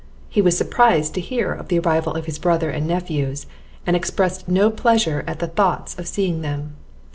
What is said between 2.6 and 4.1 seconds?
and nephews, and